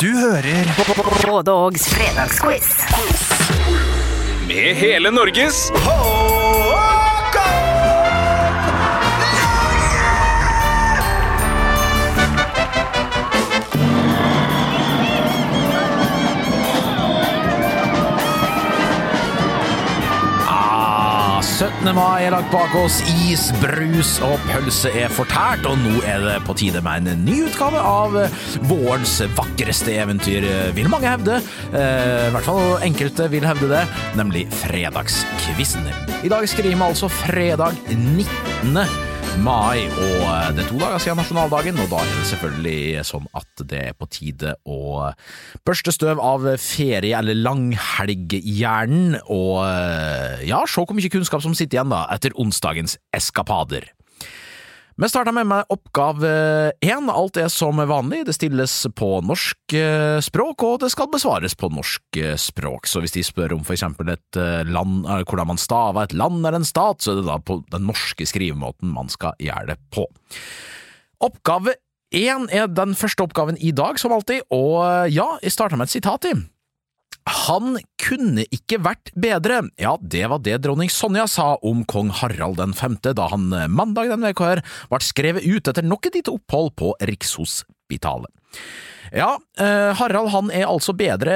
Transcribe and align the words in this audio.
Du 0.00 0.06
hører 0.18 0.66
Både 1.26 1.52
Ågs 1.52 1.88
fredagsquiz. 1.88 2.68
Med 4.48 4.74
hele 4.74 5.10
Norges 5.10 5.70
17. 21.56 21.88
mai 21.96 22.26
er 22.26 22.34
lagt 22.34 22.50
bak 22.52 22.74
oss, 22.76 22.98
is, 23.24 23.46
brus 23.62 24.18
og 24.20 24.34
pølse 24.50 24.90
er 24.92 25.08
fortært, 25.08 25.64
og 25.64 25.78
nå 25.80 26.02
er 26.04 26.20
det 26.20 26.34
på 26.44 26.52
tide 26.60 26.82
med 26.84 27.08
en 27.08 27.22
ny 27.24 27.38
utgave 27.46 27.80
av 27.80 28.18
vårens 28.68 29.14
vakreste 29.38 29.94
eventyr, 29.96 30.44
vil 30.76 30.92
mange 30.92 31.08
hevde. 31.08 31.40
Eh, 31.70 32.26
I 32.28 32.34
hvert 32.34 32.50
fall 32.50 32.84
enkelte 32.84 33.30
vil 33.32 33.48
hevde 33.48 33.72
det, 33.72 33.82
nemlig 34.20 34.44
Fredagskvissen. 34.66 35.88
I 36.20 36.32
dag 36.34 36.44
skriver 36.44 36.76
vi 36.76 36.88
altså 36.90 37.08
fredag 37.24 37.80
19 37.88 39.05
mai, 39.42 39.86
og 39.88 40.54
det 40.56 40.62
er 40.64 40.68
to 40.70 40.78
dager 40.80 41.00
siden 41.02 41.18
nasjonaldagen, 41.20 41.78
og 41.82 41.88
da 41.90 41.98
er 42.00 42.12
det 42.14 42.28
selvfølgelig 42.30 43.04
sånn 43.08 43.26
at 43.36 43.62
det 43.68 43.80
er 43.90 43.96
på 43.98 44.08
tide 44.12 44.54
å 44.68 45.10
børste 45.66 45.92
støv 45.94 46.20
av 46.22 46.46
ferie- 46.62 47.18
eller 47.18 47.36
langhelghjernen, 47.38 49.18
og 49.26 49.60
ja, 50.46 50.62
se 50.64 50.82
hvor 50.82 50.96
mye 50.96 51.12
kunnskap 51.12 51.44
som 51.44 51.56
sitter 51.56 51.80
igjen 51.80 51.92
da, 51.92 52.06
etter 52.14 52.36
onsdagens 52.40 52.96
eskapader. 53.16 53.90
Vi 54.96 55.08
starter 55.12 55.34
med, 55.36 55.44
meg 55.44 55.68
oppgave 55.68 56.28
én. 56.80 57.10
Alt 57.12 57.36
er 57.36 57.50
som 57.52 57.76
vanlig. 57.76 58.22
Det 58.24 58.32
stilles 58.32 58.72
på 58.96 59.10
norsk 59.28 59.74
eh, 59.76 60.16
språk, 60.24 60.64
og 60.64 60.78
det 60.80 60.88
skal 60.94 61.10
besvares 61.12 61.52
på 61.52 61.68
norsk 61.68 62.20
eh, 62.22 62.32
språk. 62.40 62.88
Så 62.88 63.02
hvis 63.04 63.12
de 63.12 63.24
spør 63.26 63.58
om 63.58 63.66
for 63.66 63.76
eksempel 63.76 64.14
et 64.14 64.38
eh, 64.40 64.64
land, 64.64 65.04
hvordan 65.04 65.50
man 65.52 65.60
staver 65.60 66.08
et 66.08 66.16
land 66.16 66.40
eller 66.40 66.62
en 66.62 66.64
stat, 66.64 67.04
så 67.04 67.12
er 67.12 67.20
det 67.20 67.26
da 67.28 67.36
på 67.36 67.58
den 67.74 67.84
norske 67.90 68.24
skrivemåten 68.24 68.88
man 68.96 69.12
skal 69.12 69.36
gjøre 69.36 69.74
det 69.74 69.78
på. 69.92 70.08
Oppgave 71.28 71.76
én 72.16 72.48
er 72.48 72.72
den 72.72 72.96
første 72.96 73.28
oppgaven 73.28 73.60
i 73.60 73.76
dag, 73.76 74.00
som 74.00 74.16
alltid, 74.16 74.48
og 74.48 75.12
ja, 75.12 75.34
jeg 75.44 75.52
starter 75.52 75.76
med 75.76 75.90
et 75.90 75.98
sitat 75.98 76.30
i. 76.32 76.38
Han 77.26 77.78
kunne 77.98 78.44
ikke 78.54 78.78
vært 78.84 79.10
bedre, 79.18 79.64
ja, 79.82 79.96
det 80.00 80.24
var 80.30 80.42
det 80.46 80.60
dronning 80.62 80.92
Sonja 80.92 81.26
sa 81.30 81.54
om 81.66 81.82
kong 81.88 82.12
Harald 82.20 82.62
5. 82.78 82.98
da 83.18 83.26
han 83.32 83.48
mandag 83.72 84.12
den 84.14 84.26
veka 84.28 84.52
her 84.52 84.62
ble 84.92 85.02
skrevet 85.02 85.46
ut 85.46 85.66
etter 85.66 85.86
nok 85.86 86.06
et 86.06 86.20
lite 86.20 86.34
opphold 86.34 86.76
på 86.78 86.92
Rikshospitalet. 87.02 88.30
Ja, 89.14 89.36
eh, 89.58 89.92
Harald 89.98 90.30
han 90.32 90.50
er 90.54 90.66
altså 90.66 90.94
bedre 90.96 91.34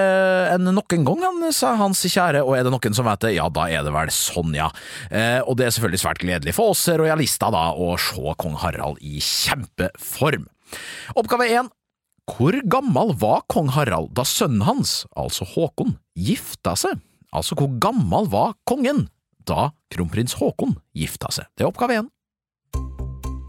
enn 0.55 0.67
noen 0.67 1.05
gang, 1.07 1.23
han, 1.23 1.43
sa 1.55 1.75
hans 1.79 2.03
kjære, 2.03 2.43
og 2.43 2.57
er 2.57 2.67
det 2.67 2.73
noen 2.75 2.97
som 2.97 3.07
vet 3.07 3.27
det, 3.27 3.35
ja, 3.37 3.47
da 3.53 3.67
er 3.71 3.85
det 3.87 3.95
vel 3.95 4.11
Sonja. 4.15 4.71
Eh, 5.11 5.39
og 5.45 5.59
det 5.59 5.69
er 5.69 5.77
selvfølgelig 5.77 6.03
svært 6.03 6.23
gledelig 6.23 6.57
for 6.57 6.75
oss 6.75 6.87
rojalister 6.89 7.55
da 7.55 7.69
å 7.75 7.93
se 8.01 8.39
kong 8.43 8.59
Harald 8.63 9.03
i 9.03 9.23
kjempeform. 9.23 10.49
Oppgave 11.19 11.51
én 11.51 11.71
hvor 12.37 12.57
gammel 12.71 13.15
var 13.21 13.43
kong 13.51 13.71
Harald 13.75 14.13
da 14.17 14.25
sønnen 14.27 14.63
hans, 14.67 15.05
altså 15.19 15.47
Håkon, 15.49 15.97
gifta 16.19 16.77
seg? 16.79 17.01
Altså, 17.31 17.57
hvor 17.59 17.71
gammel 17.83 18.27
var 18.31 18.57
kongen 18.69 19.07
da 19.49 19.71
kronprins 19.93 20.37
Håkon 20.39 20.77
gifta 20.97 21.31
seg? 21.35 21.51
Det 21.57 21.67
er 21.67 21.71
oppgave 21.71 22.01
én. 22.03 22.11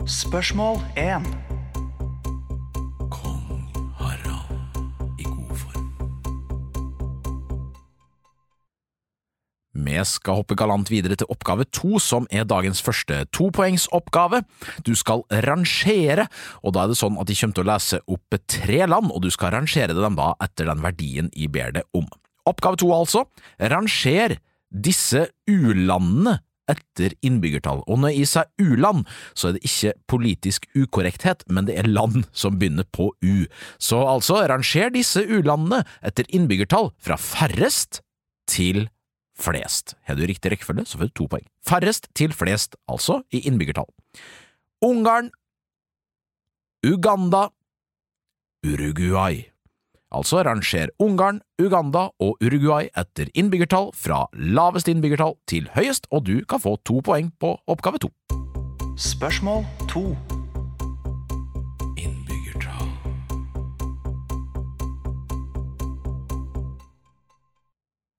Spørsmål 0.10 0.80
1. 0.98 1.51
Vi 9.72 9.96
skal 10.04 10.42
hoppe 10.42 10.58
galant 10.60 10.90
videre 10.92 11.16
til 11.16 11.30
oppgave 11.32 11.64
to, 11.72 11.96
som 12.04 12.28
er 12.32 12.48
dagens 12.48 12.82
første 12.84 13.24
topoengsoppgave. 13.32 14.44
Du 14.84 14.92
skal 15.00 15.24
rangere, 15.48 16.28
og 16.60 16.76
da 16.76 16.84
er 16.84 16.92
det 16.92 17.00
sånn 17.00 17.20
at 17.22 17.30
de 17.30 17.38
kommer 17.40 17.56
til 17.56 17.66
å 17.66 17.72
lese 17.72 18.02
opp 18.12 18.40
tre 18.52 18.84
land, 18.90 19.14
og 19.16 19.24
du 19.24 19.32
skal 19.32 19.56
rangere 19.56 19.96
dem 19.96 20.20
da 20.20 20.34
etter 20.44 20.68
den 20.68 20.84
verdien 20.84 21.32
jeg 21.32 21.54
ber 21.56 21.72
det 21.78 21.86
om. 21.96 22.10
Oppgave 22.50 22.82
to, 22.82 22.92
altså. 22.92 23.26
Ranger 23.62 24.40
disse 24.72 25.28
u-landene 25.48 26.40
etter 26.72 27.16
innbyggertall, 27.26 27.82
og 27.84 28.00
når 28.00 28.14
jeg 28.16 28.30
sier 28.32 28.48
u-land, 28.62 29.04
så 29.36 29.50
er 29.50 29.58
det 29.58 29.66
ikke 29.68 29.96
politisk 30.14 30.68
ukorrekthet, 30.78 31.44
men 31.52 31.68
det 31.68 31.76
er 31.80 31.90
land 31.90 32.24
som 32.32 32.60
begynner 32.60 32.88
på 32.96 33.10
u. 33.12 33.36
Så 33.82 34.00
altså, 34.04 34.40
ranger 34.52 34.94
disse 34.94 35.24
u-landene 35.26 35.84
etter 36.06 36.28
innbyggertall 36.32 36.92
fra 37.02 37.20
færrest 37.20 38.04
til 38.52 38.88
flest. 39.40 39.96
Har 40.08 40.16
du 40.16 40.26
riktig 40.28 40.52
rekkefølge, 40.54 40.86
så 40.86 41.00
får 41.00 41.12
du 41.12 41.16
to 41.22 41.28
poeng. 41.32 41.46
Færrest 41.68 42.10
til 42.18 42.34
flest, 42.34 42.76
altså, 42.88 43.22
i 43.32 43.44
innbyggertall. 43.48 43.90
Ungarn, 44.82 45.32
Uganda, 46.84 47.48
Uruguay. 48.66 49.44
Altså 50.12 50.44
ranger 50.44 50.90
Ungarn, 51.00 51.40
Uganda 51.62 52.10
og 52.20 52.38
Uruguay 52.44 52.90
etter 52.98 53.32
innbyggertall 53.34 53.92
fra 53.96 54.26
lavest 54.34 54.92
innbyggertall 54.92 55.38
til 55.48 55.70
høyest, 55.76 56.10
og 56.12 56.26
du 56.28 56.42
kan 56.50 56.60
få 56.60 56.76
to 56.86 57.00
poeng 57.00 57.32
på 57.40 57.56
oppgave 57.68 58.02
to. 58.04 58.12
Spørsmål 58.98 59.64
2. 59.90 60.31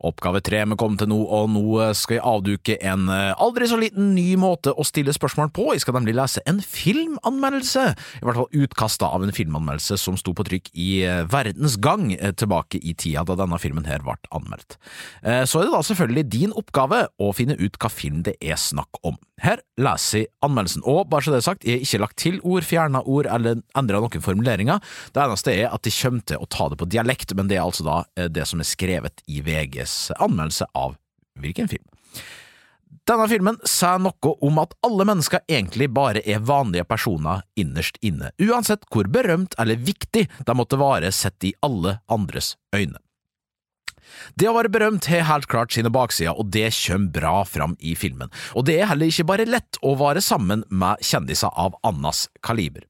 Oppgave 0.02 0.40
tre 0.42 0.64
med 0.66 0.78
kom 0.80 0.96
til 0.98 1.10
noe, 1.12 1.26
og 1.30 1.50
nå 1.54 1.92
skal 1.94 2.16
jeg 2.16 2.24
avduke 2.26 2.76
en 2.82 3.06
eh, 3.12 3.30
aldri 3.42 3.68
så 3.70 3.78
liten 3.78 4.10
ny 4.16 4.34
måte 4.40 4.74
å 4.74 4.86
stille 4.86 5.14
spørsmål 5.14 5.52
på. 5.54 5.68
Jeg 5.76 5.84
skal 5.84 5.96
nemlig 5.98 6.16
lese 6.18 6.42
en 6.50 6.58
filmanmeldelse, 6.58 7.84
i 8.18 8.26
hvert 8.26 8.40
fall 8.40 8.64
utkasta 8.64 9.12
av 9.14 9.22
en 9.22 9.34
filmanmeldelse 9.34 9.98
som 10.02 10.18
sto 10.18 10.34
på 10.34 10.46
trykk 10.48 10.72
i 10.74 10.88
eh, 11.06 11.22
Verdens 11.30 11.78
Gang 11.82 12.10
eh, 12.16 12.34
tilbake 12.34 12.80
i 12.82 12.96
tida 12.98 13.22
da 13.28 13.38
denne 13.44 13.60
filmen 13.62 13.86
her 13.86 14.02
ble 14.02 14.16
anmeldt. 14.34 14.74
Så 15.22 15.60
er 15.60 15.66
det 15.66 15.72
da 15.72 15.80
selvfølgelig 15.86 16.22
din 16.30 16.52
oppgave 16.58 16.98
å 17.22 17.30
finne 17.36 17.54
ut 17.60 17.76
hva 17.80 17.88
film 17.92 18.20
det 18.26 18.34
er 18.42 18.58
snakk 18.60 18.98
om. 19.06 19.14
Her 19.42 19.62
leser 19.80 20.24
jeg 20.24 20.30
anmeldelsen, 20.44 20.84
og 20.88 21.08
bare 21.10 21.24
så 21.24 21.32
det 21.32 21.40
er 21.40 21.46
sagt, 21.46 21.66
jeg 21.66 21.78
har 21.78 21.86
ikke 21.86 22.00
lagt 22.02 22.18
til 22.20 22.38
ord, 22.42 22.66
fjerna 22.66 23.02
ord 23.08 23.28
eller 23.30 23.62
endra 23.78 24.02
noen 24.02 24.24
formuleringer. 24.24 24.82
Det 25.14 25.22
eneste 25.22 25.54
er 25.54 25.70
at 25.70 25.86
de 25.86 25.94
kommer 25.94 26.26
til 26.28 26.42
å 26.42 26.50
ta 26.50 26.68
det 26.72 26.78
på 26.82 26.90
dialekt, 26.90 27.34
men 27.38 27.50
det 27.50 27.58
er 27.58 27.64
altså 27.64 27.86
da 27.86 28.28
det 28.32 28.46
som 28.50 28.62
er 28.62 28.68
skrevet 28.68 29.24
i 29.30 29.42
VGs 29.44 29.91
anmeldelse 30.18 30.68
av 30.78 30.96
hvilken 31.40 31.70
film. 31.70 31.84
Denne 33.08 33.24
filmen 33.26 33.56
sier 33.66 33.98
noe 33.98 34.34
om 34.46 34.60
at 34.62 34.76
alle 34.86 35.06
mennesker 35.08 35.42
egentlig 35.50 35.88
bare 35.90 36.22
er 36.28 36.44
vanlige 36.46 36.86
personer 36.86 37.42
innerst 37.58 37.98
inne, 38.04 38.30
uansett 38.38 38.84
hvor 38.92 39.08
berømt 39.10 39.56
eller 39.58 39.80
viktig 39.80 40.28
de 40.46 40.54
måtte 40.54 40.78
være 40.78 41.10
sett 41.14 41.48
i 41.48 41.54
alle 41.66 41.98
andres 42.12 42.54
øyne. 42.76 43.00
Det 44.38 44.46
å 44.48 44.54
være 44.54 44.70
berømt 44.70 45.08
har 45.10 45.26
helt 45.28 45.48
klart 45.50 45.74
sine 45.74 45.90
baksider, 45.92 46.36
og 46.36 46.52
det 46.54 46.68
kommer 46.76 47.12
bra 47.16 47.34
fram 47.48 47.76
i 47.80 47.96
filmen. 47.98 48.30
Og 48.54 48.66
det 48.68 48.78
er 48.78 48.90
heller 48.92 49.10
ikke 49.10 49.28
bare 49.32 49.48
lett 49.48 49.80
å 49.82 49.96
være 49.98 50.22
sammen 50.22 50.66
med 50.70 51.02
kjendiser 51.02 51.50
av 51.58 51.78
Annas 51.86 52.26
kaliber. 52.44 52.84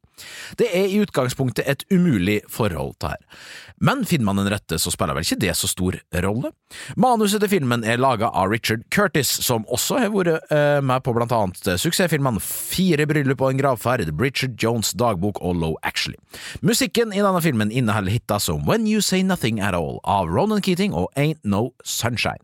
Det 0.58 0.68
er 0.72 0.88
i 0.88 1.00
utgangspunktet 1.02 1.68
et 1.68 1.84
umulig 1.92 2.40
forhold 2.50 2.96
til 3.00 3.14
her. 3.14 3.42
Men 3.82 4.04
finner 4.06 4.28
man 4.28 4.38
den 4.38 4.50
rette, 4.52 4.78
så 4.78 4.92
spiller 4.94 5.16
vel 5.16 5.26
ikke 5.26 5.40
det 5.42 5.56
så 5.58 5.70
stor 5.70 5.98
rolle? 6.24 6.52
Manuset 6.96 7.42
til 7.42 7.50
filmen 7.50 7.82
er 7.84 8.00
laga 8.00 8.30
av 8.30 8.52
Richard 8.52 8.84
Curtis, 8.94 9.30
som 9.42 9.66
også 9.72 9.98
har 10.04 10.12
vært 10.14 10.52
eh, 10.54 10.78
med 10.84 11.02
på 11.02 11.14
blant 11.16 11.34
annet 11.34 11.72
suksessfilmene 11.82 12.42
Fire 12.42 13.06
bryllup 13.08 13.42
og 13.42 13.52
en 13.52 13.60
gravferd, 13.62 14.06
Richard 14.20 14.56
Jones' 14.62 14.94
dagbok 14.98 15.40
og 15.42 15.58
Low 15.58 15.76
Actually. 15.82 16.18
Musikken 16.62 17.12
i 17.12 17.22
denne 17.22 17.42
filmen 17.42 17.74
inneholder 17.74 18.14
hiter 18.14 18.42
som 18.42 18.66
When 18.68 18.86
You 18.86 19.02
Say 19.02 19.22
Nothing 19.26 19.60
At 19.60 19.74
All 19.78 19.98
av 20.04 20.30
Ronan 20.30 20.62
Keating 20.62 20.94
og 20.94 21.10
Ain't 21.18 21.42
No 21.42 21.70
Sunshine. 21.82 22.42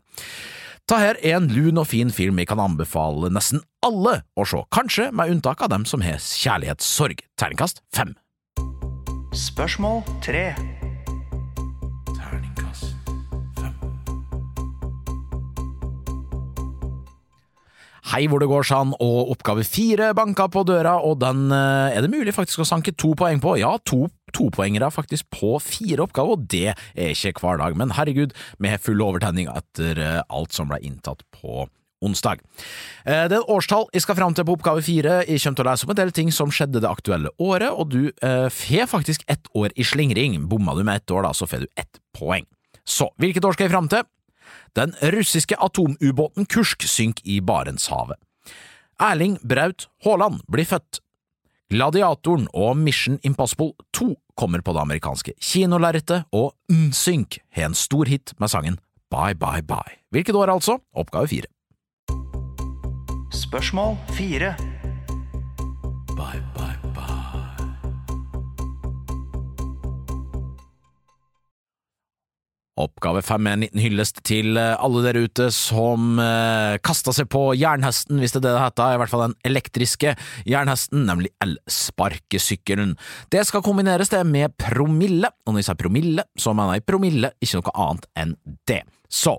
Dette 0.89 1.05
her 1.05 1.17
en 1.35 1.45
lun 1.53 1.77
og 1.77 1.85
fin 1.85 2.09
film 2.09 2.39
jeg 2.41 2.47
kan 2.49 2.57
anbefale 2.57 3.29
nesten 3.29 3.59
alle 3.85 4.23
å 4.33 4.41
se, 4.49 4.57
kanskje 4.73 5.11
med 5.13 5.35
unntak 5.35 5.61
av 5.61 5.69
dem 5.69 5.83
som 5.85 6.01
har 6.01 6.17
kjærlighetssorg. 6.17 7.21
Terningkast 7.37 7.83
fem. 7.93 8.15
Spørsmål 9.37 10.01
3. 10.25 10.41
Terningkast 12.07 13.13
fem. 13.59 13.77
Hei 18.09 18.25
hvor 18.25 18.41
det 18.41 18.49
går 18.49 18.65
sann, 18.65 18.97
og 18.97 19.29
oppgave 19.35 19.69
fire 19.69 20.15
banka 20.17 20.49
på 20.49 20.65
døra, 20.65 20.97
og 21.05 21.21
den 21.21 21.51
eh, 21.53 21.99
er 21.99 22.01
det 22.01 22.09
mulig 22.15 22.33
faktisk 22.33 22.65
å 22.65 22.69
sanke 22.71 22.97
to 22.97 23.13
poeng 23.13 23.37
på. 23.45 23.59
Ja, 23.61 23.75
to 23.85 24.07
topoengere 24.35 24.91
faktisk 24.93 25.29
på 25.33 25.55
fire 25.63 26.05
oppgaver, 26.05 26.37
og 26.37 26.47
det 26.51 26.75
er 26.75 27.11
ikke 27.15 27.39
hver 27.43 27.59
dag. 27.61 27.75
Men 27.79 27.91
herregud, 27.97 28.33
vi 28.59 28.71
har 28.71 28.81
full 28.83 29.01
overtenning 29.05 29.49
etter 29.51 29.99
eh, 29.99 30.21
alt 30.29 30.55
som 30.55 30.69
ble 30.71 30.79
inntatt 30.85 31.23
på 31.35 31.67
onsdag. 32.01 32.39
Eh, 33.05 33.25
Det 33.27 33.35
er 33.39 33.49
årstall 33.51 33.89
jeg 33.93 34.05
skal 34.05 34.15
fram 34.15 34.33
til 34.37 34.45
på 34.47 34.55
oppgave 34.55 34.83
fire. 34.85 35.17
Jeg 35.27 35.41
kommer 35.43 35.59
til 35.59 35.65
å 35.65 35.71
lese 35.71 35.87
om 35.87 35.91
en 35.91 35.99
del 35.99 36.13
ting 36.15 36.31
som 36.31 36.51
skjedde 36.53 36.79
det 36.79 36.87
aktuelle 36.89 37.33
året, 37.39 37.71
og 37.73 37.89
du 37.91 38.11
eh, 38.23 38.47
får 38.47 38.87
faktisk 38.87 39.25
ett 39.27 39.49
år 39.53 39.73
i 39.75 39.83
slingring. 39.83 40.37
Bomma 40.47 40.75
du 40.77 40.83
med 40.87 41.01
ett 41.01 41.11
år, 41.11 41.27
da, 41.27 41.33
så 41.35 41.47
får 41.49 41.65
du 41.65 41.67
ett 41.75 41.99
poeng. 42.15 42.47
Så, 42.87 43.09
hvilket 43.19 43.45
år 43.45 43.53
skal 43.53 43.67
jeg 43.67 43.75
fram 43.75 43.89
til? 43.91 44.07
Den 44.77 44.95
russiske 45.13 45.57
atomubåten 45.59 46.47
Kursk 46.49 46.85
synker 46.87 47.25
i 47.27 47.39
Barentshavet. 47.41 48.17
Erling 48.99 49.37
Braut 49.43 49.87
Haaland 50.05 50.41
blir 50.51 50.67
født. 50.67 50.99
Gladiatoren 51.69 52.47
og 52.57 52.77
Mission 52.81 53.19
Impossible 53.21 53.75
2 53.93 54.15
kommer 54.39 54.63
på 54.65 54.73
det 54.73 54.81
amerikanske 54.81 55.35
kinolerretet, 55.37 56.25
og 56.33 56.55
NSYNC 56.71 57.37
har 57.53 57.69
en 57.69 57.77
stor 57.77 58.09
hit 58.09 58.33
med 58.41 58.49
sangen 58.49 58.79
Bye 59.13 59.37
Bye 59.37 59.61
Bye. 59.61 59.99
Hvilket 60.09 60.35
år 60.35 60.49
altså? 60.55 60.79
Oppgave 60.97 61.29
fire. 61.29 61.49
Spørsmål 63.29 63.97
fire. 64.17 64.55
Bye. 66.17 66.48
Oppgave 72.79 73.19
fem 73.25 73.47
er 73.47 73.57
en 73.57 73.63
liten 73.65 73.81
hyllest 73.83 74.21
til 74.27 74.55
eh, 74.59 74.75
alle 74.79 75.01
der 75.03 75.17
ute 75.19 75.49
som 75.51 76.19
eh, 76.23 76.77
kasta 76.85 77.11
seg 77.15 77.27
på 77.31 77.49
jernhesten, 77.59 78.21
hvis 78.21 78.31
det 78.31 78.39
er 78.39 78.45
det 78.45 78.53
det 78.55 78.61
heter, 78.63 78.93
i 78.95 78.99
hvert 79.01 79.11
fall 79.11 79.23
den 79.25 79.35
elektriske 79.49 80.13
jernhesten, 80.47 81.03
nemlig 81.09 81.33
elsparkesykkelen. 81.43 82.95
Det 83.33 83.43
skal 83.49 83.65
kombineres 83.65 84.13
det 84.13 84.21
med 84.27 84.55
promille, 84.61 85.31
og 85.43 85.53
når 85.53 85.63
jeg 85.63 85.69
sier 85.69 85.81
promille, 85.81 86.25
så 86.39 86.55
mener 86.55 86.77
jeg 86.77 86.87
promille, 86.87 87.33
ikke 87.43 87.59
noe 87.59 87.75
annet 87.83 88.07
enn 88.23 88.35
det. 88.71 88.81
Så, 89.11 89.35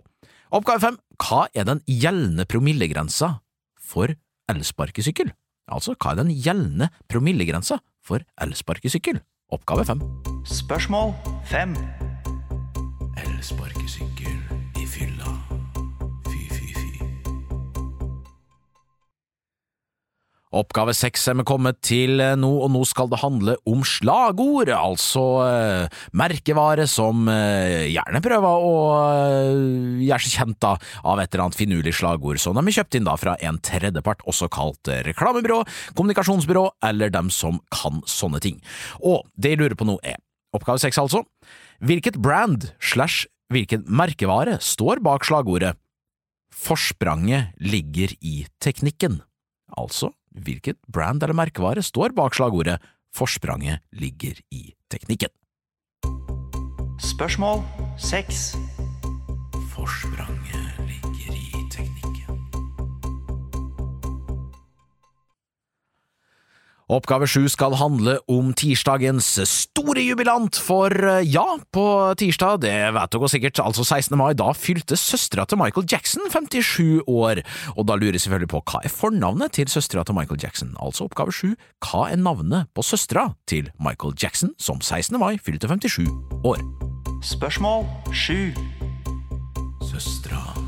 oppgave 0.52 0.84
fem, 0.84 1.00
hva 1.24 1.46
er 1.56 1.68
den 1.68 1.80
gjeldende 1.88 2.44
promillegrensa 2.50 3.38
for 3.80 4.12
elsparkesykkel? 4.52 5.32
Altså, 5.70 5.96
hva 5.96 6.12
er 6.12 6.22
den 6.24 6.34
gjeldende 6.34 6.90
promillegrensa 7.08 7.80
for 8.04 8.26
elsparkesykkel? 8.42 9.24
Oppgave 9.54 9.88
fem. 9.88 10.04
Spørsmål 10.44 11.14
fem. 11.48 11.74
Elsparkesykkel 13.40 14.34
i 14.76 14.82
fylla. 14.84 15.30
Fy, 16.26 16.42
fy, 16.52 16.66
fy. 16.76 16.90
Oppgave 20.60 20.92
seks 20.92 21.24
er 21.30 21.38
vi 21.38 21.46
kommet 21.48 21.78
til 21.80 22.20
eh, 22.20 22.34
nå, 22.36 22.50
og 22.66 22.68
nå 22.74 22.84
skal 22.90 23.08
det 23.08 23.22
handle 23.22 23.56
om 23.64 23.80
slagord, 23.86 24.68
altså 24.76 25.24
eh, 25.46 26.00
merkevare 26.20 26.84
som 26.90 27.32
eh, 27.32 27.88
gjerne 27.94 28.20
prøver 28.28 28.68
å 28.68 28.76
eh, 29.08 30.04
gjøre 30.04 30.22
seg 30.26 30.36
kjent 30.36 30.60
da, 30.60 30.76
av 31.00 31.24
et 31.24 31.32
eller 31.32 31.46
annet 31.46 31.60
finurlig 31.62 31.96
slagord 31.96 32.36
de 32.36 32.60
har 32.60 32.76
kjøpt 32.82 33.00
inn 33.00 33.08
da 33.08 33.16
fra 33.24 33.40
en 33.40 33.62
tredjepart, 33.70 34.26
også 34.28 34.52
kalt 34.52 34.92
eh, 34.92 35.00
reklamebyrå, 35.08 35.62
kommunikasjonsbyrå 35.94 36.68
eller 36.92 37.16
dem 37.16 37.32
som 37.32 37.62
kan 37.72 38.04
sånne 38.04 38.44
ting. 38.44 38.60
Og 39.00 39.24
det 39.40 39.54
jeg 39.54 39.64
lurer 39.64 39.80
på 39.80 39.88
nå 39.88 39.96
er, 40.04 40.20
oppgave 40.52 40.82
seks 40.82 41.00
altså, 41.00 41.24
hvilket 41.80 42.18
brand 42.20 42.70
slash 42.80 43.26
hvilken 43.50 43.84
merkevare 43.88 44.58
står 44.62 45.00
bak 45.04 45.24
slagordet 45.26 45.76
Forspranget 46.50 47.54
ligger 47.62 48.10
i 48.20 48.44
teknikken? 48.60 49.20
Altså, 49.78 50.10
hvilket 50.34 50.76
brand 50.90 51.22
eller 51.22 51.36
merkevare 51.38 51.82
står 51.82 52.12
bak 52.16 52.34
slagordet 52.34 52.80
Forspranget 53.14 53.80
ligger 53.92 54.34
i 54.50 54.74
teknikken? 54.90 55.30
Spørsmål 57.00 57.62
seks. 57.98 58.52
Forspranget 59.72 60.39
Oppgave 66.90 67.26
sju 67.30 67.44
skal 67.46 67.76
handle 67.78 68.16
om 68.26 68.48
tirsdagens 68.58 69.26
store 69.46 70.02
jubilant, 70.02 70.56
for 70.58 70.90
eh, 70.90 71.22
ja, 71.22 71.44
på 71.70 71.84
tirsdag, 72.18 72.64
det 72.64 72.72
vet 72.96 73.12
dere 73.14 73.28
sikkert, 73.30 73.60
altså 73.62 73.84
16. 73.86 74.16
mai, 74.18 74.32
da 74.34 74.50
fylte 74.58 74.98
søstera 74.98 75.44
til 75.46 75.60
Michael 75.60 75.86
Jackson 75.86 76.26
57 76.32 77.06
år, 77.06 77.44
og 77.76 77.86
da 77.86 77.94
lurer 77.94 78.18
jeg 78.18 78.24
selvfølgelig 78.24 78.50
på 78.56 78.62
hva 78.72 78.82
er 78.82 78.94
fornavnet 78.94 79.54
til 79.54 79.70
søstera 79.70 80.02
til 80.02 80.18
Michael 80.18 80.42
Jackson, 80.42 80.74
altså 80.82 81.06
oppgave 81.06 81.34
sju, 81.36 81.52
hva 81.86 82.08
er 82.10 82.18
navnet 82.18 82.72
på 82.74 82.82
søstera 82.82 83.28
til 83.46 83.70
Michael 83.78 84.18
Jackson, 84.18 84.56
som 84.58 84.82
16. 84.82 85.14
mai 85.22 85.38
fylte 85.38 85.70
57 85.70 86.10
år? 86.42 86.58
Spørsmål 87.22 87.86
sju. 88.10 88.50
Søstera 89.92 90.59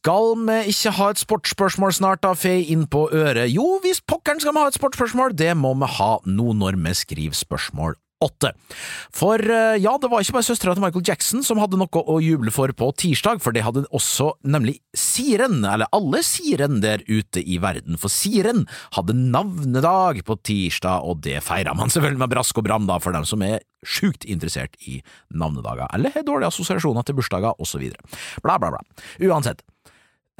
Skal 0.00 0.32
vi 0.48 0.54
ikke 0.72 0.90
ha 0.96 1.06
et 1.12 1.20
sportsspørsmål 1.20 1.90
snart, 1.92 2.22
da, 2.24 2.30
fei 2.32 2.62
inn 2.72 2.86
på 2.88 3.02
øret? 3.12 3.50
Jo, 3.52 3.66
hvis 3.84 3.98
pokkeren 4.00 4.38
skal 4.40 4.54
vi 4.56 4.62
ha 4.62 4.70
et 4.70 4.76
sportsspørsmål, 4.78 5.34
det 5.36 5.52
må 5.60 5.74
vi 5.76 5.88
ha 5.98 6.14
nå 6.24 6.54
når 6.56 6.78
vi 6.80 6.94
skriver 6.96 7.36
spørsmål 7.36 7.98
8. 8.24 8.52
For 9.12 9.44
eh, 9.44 9.76
ja, 9.80 9.92
det 10.00 10.08
var 10.08 10.24
ikke 10.24 10.38
bare 10.38 10.46
søstera 10.46 10.72
til 10.72 10.86
Michael 10.86 11.04
Jackson 11.04 11.44
som 11.44 11.60
hadde 11.60 11.76
noe 11.76 12.00
å 12.00 12.16
juble 12.24 12.48
for 12.48 12.72
på 12.72 12.88
tirsdag, 12.96 13.42
for 13.44 13.52
det 13.52 13.66
hadde 13.66 13.82
også 13.92 14.30
nemlig 14.48 14.78
Siren, 14.96 15.58
eller 15.68 15.92
alle 15.92 16.22
Siren 16.24 16.80
der 16.80 17.04
ute 17.04 17.44
i 17.44 17.58
verden, 17.60 18.00
for 18.00 18.12
Siren 18.12 18.64
hadde 18.96 19.18
navnedag 19.20 20.22
på 20.24 20.38
tirsdag, 20.48 21.04
og 21.04 21.20
det 21.26 21.42
feira 21.44 21.76
man 21.76 21.92
selvfølgelig 21.92 22.24
med 22.24 22.32
brask 22.38 22.56
og 22.56 22.64
bram, 22.70 22.88
da, 22.88 22.96
for 23.04 23.12
dem 23.16 23.28
som 23.28 23.44
er 23.44 23.60
sjukt 23.84 24.24
interessert 24.24 24.80
i 24.88 25.02
navnedager, 25.28 25.92
eller 25.92 26.16
har 26.16 26.24
dårlige 26.24 26.54
assosiasjoner 26.54 27.04
til 27.04 27.20
bursdager, 27.20 27.52
osv. 27.60 27.84
Bla, 28.40 28.56
bla, 28.56 28.72
bla. 28.72 29.04
Uansett. 29.28 29.60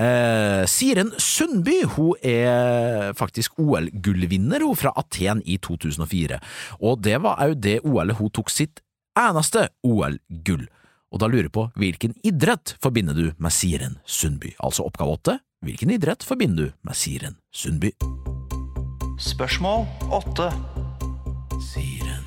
Eh, 0.01 0.65
Siren 0.65 1.11
Sundby 1.21 1.83
hun 1.97 2.15
er 2.25 3.13
faktisk 3.19 3.59
OL-gullvinner 3.61 4.65
fra 4.79 4.95
Aten 4.97 5.43
i 5.45 5.59
2004, 5.61 6.39
og 6.81 7.03
det 7.05 7.19
var 7.21 7.43
òg 7.45 7.59
det 7.61 7.81
OL-et 7.85 8.17
hun 8.17 8.33
tok 8.33 8.49
sitt 8.49 8.81
eneste 9.19 9.69
OL-gull. 9.85 10.65
Og 11.11 11.21
da 11.21 11.29
lurer 11.29 11.51
jeg 11.51 11.53
på 11.53 11.67
hvilken 11.77 12.15
idrett 12.25 12.77
forbinder 12.81 13.19
du 13.19 13.33
med 13.37 13.53
Siren 13.53 13.99
Sundby? 14.07 14.55
Altså 14.63 14.87
oppgave 14.87 15.19
åtte, 15.19 15.37
hvilken 15.67 15.93
idrett 15.93 16.25
forbinder 16.25 16.71
du 16.71 16.73
med 16.87 16.97
Siren 16.97 17.37
Sundby? 17.53 17.93
Spørsmål 19.21 19.85
åtte. 20.17 20.49
Siren 21.75 22.20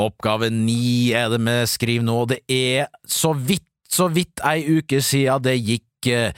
Oppgave 0.00 0.48
ni 0.48 1.12
er 1.12 1.28
det 1.28 1.42
vi 1.44 1.58
skriver 1.68 2.06
nå, 2.06 2.24
det 2.30 2.40
er 2.48 2.88
så 3.04 3.34
vidt, 3.36 3.66
så 3.92 4.08
vidt 4.08 4.40
ei 4.48 4.62
uke 4.78 5.02
siden 5.04 5.42
det 5.44 5.58
gikk 5.60 6.08
eh, 6.08 6.32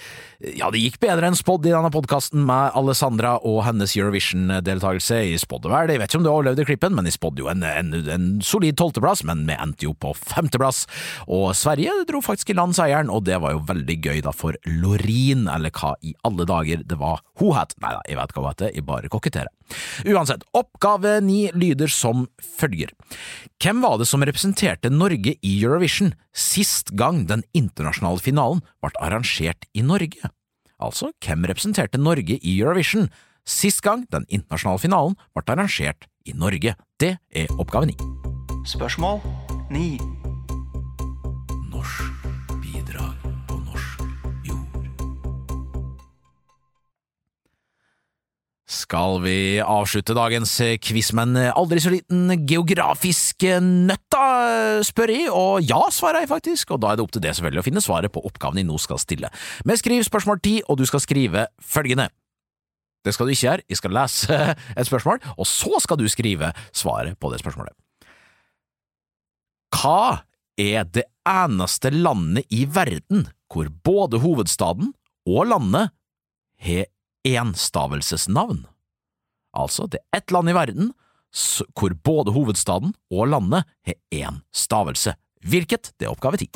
ja, 0.59 0.67
det 0.75 0.81
gikk 0.83 0.99
bedre 1.05 1.29
enn 1.31 1.39
spådd 1.39 1.69
i 1.69 1.73
denne 1.73 1.93
podkasten 1.95 2.43
med 2.45 2.75
Alessandra 2.75 3.37
og 3.47 3.61
hennes 3.65 3.95
Eurovision-deltakelse. 3.95 5.21
Jeg 5.23 5.45
spådde 5.45 5.71
vel, 5.71 5.93
jeg 5.95 6.03
vet 6.03 6.11
ikke 6.11 6.19
om 6.19 6.27
du 6.27 6.31
overlevde 6.33 6.67
klippen, 6.67 6.97
men 6.99 7.07
jeg 7.07 7.15
spådde 7.15 7.45
jo 7.45 7.49
en, 7.53 7.63
en, 7.63 7.95
en 7.95 8.27
solid 8.45 8.75
tolvteplass, 8.81 9.23
men 9.31 9.47
vi 9.47 9.55
endte 9.55 9.87
jo 9.87 9.95
på 9.95 10.11
femteplass. 10.19 10.83
Og 11.31 11.55
Sverige 11.57 11.95
dro 12.11 12.21
faktisk 12.27 12.51
i 12.51 12.59
land 12.59 12.75
seieren, 12.77 13.13
og 13.13 13.23
det 13.29 13.39
var 13.41 13.55
jo 13.55 13.63
veldig 13.71 14.01
gøy 14.03 14.21
da 14.27 14.35
for 14.35 14.59
Lorin, 14.67 15.47
eller 15.47 15.73
hva 15.79 15.95
i 16.03 16.13
alle 16.27 16.51
dager 16.51 16.83
det 16.83 16.99
var 17.01 17.23
hun 17.41 17.55
het. 17.55 17.79
Nei 17.79 17.95
da, 17.95 18.03
jeg 18.11 18.19
vet 18.19 18.35
hva 18.35 18.43
hun 18.43 18.51
heter, 18.51 18.75
jeg 18.75 18.89
bare 18.91 19.15
koketterer. 19.15 19.55
Uansett, 20.07 20.45
oppgave 20.57 21.19
ni 21.25 21.49
lyder 21.55 21.91
som 21.91 22.27
følger. 22.43 22.93
Hvem 23.63 23.83
var 23.85 23.99
det 23.99 24.09
som 24.11 24.25
representerte 24.25 24.91
Norge 24.93 25.37
i 25.41 25.53
Eurovision 25.63 26.15
sist 26.35 26.93
gang 26.99 27.25
den 27.31 27.45
internasjonale 27.57 28.23
finalen 28.23 28.65
ble 28.83 28.93
arrangert 29.01 29.69
i 29.75 29.85
Norge? 29.87 30.33
Altså, 30.83 31.13
hvem 31.25 31.47
representerte 31.49 32.01
Norge 32.01 32.39
i 32.41 32.57
Eurovision 32.59 33.09
sist 33.47 33.83
gang 33.85 34.05
den 34.13 34.27
internasjonale 34.29 34.83
finalen 34.83 35.17
ble 35.37 35.47
arrangert 35.47 36.09
i 36.27 36.37
Norge? 36.37 36.77
Det 37.01 37.17
er 37.35 37.57
oppgave 37.59 37.91
ni. 37.93 37.97
Spørsmål 38.69 39.21
ni. 39.73 39.95
Norsk 41.73 42.14
Skal 48.95 49.17
vi 49.25 49.59
avslutte 49.59 50.15
dagens 50.15 50.53
quiz 50.87 51.09
med 51.19 51.33
en 51.33 51.49
aldri 51.51 51.81
så 51.83 51.91
liten 51.91 52.29
geografisk 52.47 53.43
nøtt, 53.59 54.05
da, 54.15 54.27
spør 54.87 55.11
jeg, 55.11 55.31
og 55.35 55.65
ja, 55.67 55.81
svarer 55.91 56.23
jeg 56.23 56.29
faktisk, 56.31 56.71
og 56.71 56.79
da 56.85 56.93
er 56.93 57.01
det 57.01 57.03
opp 57.03 57.15
til 57.17 57.25
det 57.25 57.33
selvfølgelig 57.35 57.65
å 57.65 57.65
finne 57.67 57.81
svaret 57.83 58.13
på 58.15 58.21
oppgaven 58.23 58.61
jeg 58.61 58.69
nå 58.69 58.77
skal 58.79 59.01
stille. 59.03 59.27
Men 59.67 59.81
skriv 59.81 60.05
spørsmål 60.07 60.39
ti, 60.45 60.53
og 60.63 60.79
du 60.79 60.85
skal 60.87 61.03
skrive 61.03 61.43
følgende. 61.59 62.07
Det 63.03 63.17
skal 63.17 63.27
du 63.27 63.33
ikke 63.35 63.49
gjøre, 63.49 63.65
jeg 63.67 63.81
skal 63.81 63.97
lese 63.99 64.39
et 64.79 64.87
spørsmål, 64.87 65.19
og 65.35 65.49
så 65.51 65.81
skal 65.83 65.99
du 65.99 66.07
skrive 66.13 66.53
svaret 66.71 67.19
på 67.19 67.33
det 67.33 67.41
spørsmålet. 67.43 67.75
Hva 69.75 70.21
er 70.55 70.87
det 70.87 71.09
eneste 71.27 71.91
landet 71.91 72.47
i 72.55 72.63
verden 72.71 73.27
hvor 73.51 73.73
både 73.91 74.23
hovedstaden 74.23 74.95
og 75.27 75.51
landet 75.51 75.91
har 76.63 76.87
enstavelsesnavn? 77.43 78.63
Altså, 79.55 79.87
det 79.87 80.03
er 80.03 80.21
ett 80.21 80.35
land 80.35 80.51
i 80.51 80.57
verden 80.57 80.93
hvor 81.75 81.91
både 82.07 82.33
hovedstaden 82.33 82.95
og 83.11 83.29
landet 83.29 83.65
har 83.87 83.95
én 84.15 84.41
stavelse. 84.55 85.17
Hvilket? 85.43 85.93
Det 85.99 86.07
er 86.07 86.15
oppgave 86.15 86.39
ti. 86.39 86.51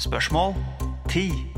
Spørsmål 0.00 0.54
10. 1.12 1.49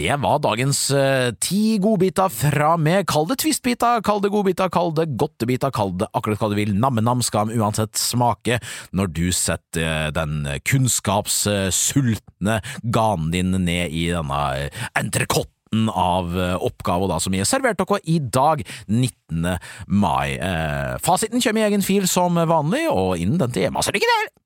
Det 0.00 0.14
var 0.16 0.38
dagens 0.40 0.78
eh, 0.96 1.28
ti 1.44 1.76
godbiter 1.82 2.30
fra 2.32 2.70
meg. 2.80 3.02
Kall 3.10 3.26
det 3.28 3.36
twistbiter, 3.42 4.00
kall 4.06 4.22
det 4.24 4.30
godbiter, 4.32 4.70
kall 4.72 4.94
det 4.96 5.10
godtebiter, 5.20 5.68
kall 5.76 5.92
det 6.00 6.08
akkurat 6.16 6.40
hva 6.40 6.48
du 6.48 6.56
vil. 6.56 6.72
Namme-nam 6.72 7.20
skal 7.26 7.52
uansett 7.52 8.00
smake 8.00 8.62
når 8.96 9.12
du 9.12 9.26
setter 9.36 9.84
eh, 9.84 10.08
den 10.16 10.48
kunnskapssultne 10.64 12.56
ganen 12.96 13.28
din 13.34 13.52
ned 13.52 13.92
i 13.92 14.08
denne 14.14 14.42
eh, 14.56 14.82
entrecôten 14.96 15.92
av 15.92 16.32
eh, 16.32 16.56
oppgaver 16.56 17.20
som 17.20 17.36
jeg 17.36 17.44
har 17.44 17.52
servert 17.52 17.84
dere 17.84 18.00
i 18.08 18.16
dag, 18.24 18.64
19. 18.88 19.58
mai. 20.00 20.38
Eh, 20.40 20.96
fasiten 21.04 21.44
kommer 21.44 21.60
i 21.60 21.68
egen 21.68 21.84
fil 21.84 22.08
som 22.08 22.40
vanlig, 22.40 22.86
og 22.88 23.18
innen 23.20 23.36
den 23.42 23.52
tid, 23.52 23.68
masse 23.76 23.92
lykke 23.92 24.08
til! 24.08 24.39